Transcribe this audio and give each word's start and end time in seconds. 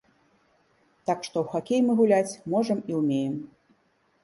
Так 1.09 1.19
што 1.27 1.35
ў 1.43 1.45
хакей 1.51 1.79
мы 1.91 1.99
гуляць 2.01 2.39
можам 2.57 2.83
і 2.95 3.01
ўмеем. 3.03 3.39